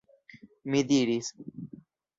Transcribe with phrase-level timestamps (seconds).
[0.71, 1.33] Mi diris.